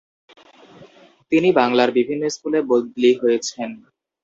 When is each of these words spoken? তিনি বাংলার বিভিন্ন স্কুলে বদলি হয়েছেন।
তিনি 1.31 1.49
বাংলার 1.59 1.89
বিভিন্ন 1.97 2.23
স্কুলে 2.35 2.59
বদলি 2.69 3.11
হয়েছেন। 3.21 3.69